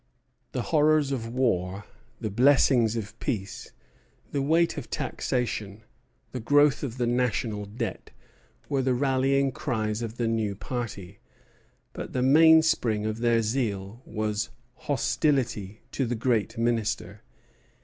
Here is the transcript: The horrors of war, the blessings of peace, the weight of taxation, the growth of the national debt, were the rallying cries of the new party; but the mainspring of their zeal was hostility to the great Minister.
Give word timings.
The 0.53 0.63
horrors 0.63 1.11
of 1.11 1.27
war, 1.31 1.83
the 2.19 2.31
blessings 2.31 2.95
of 2.95 3.19
peace, 3.19 3.71
the 4.31 4.41
weight 4.41 4.75
of 4.75 4.89
taxation, 4.89 5.83
the 6.31 6.39
growth 6.39 6.81
of 6.81 6.97
the 6.97 7.05
national 7.05 7.65
debt, 7.65 8.09
were 8.67 8.81
the 8.81 8.95
rallying 8.95 9.51
cries 9.51 10.01
of 10.01 10.17
the 10.17 10.27
new 10.27 10.55
party; 10.55 11.19
but 11.93 12.13
the 12.13 12.23
mainspring 12.23 13.05
of 13.05 13.19
their 13.19 13.43
zeal 13.43 14.01
was 14.03 14.49
hostility 14.73 15.83
to 15.91 16.07
the 16.07 16.15
great 16.15 16.57
Minister. 16.57 17.21